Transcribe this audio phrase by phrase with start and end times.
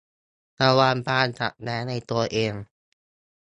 [0.61, 2.53] ระวังความขัดแย้งในตัวเอง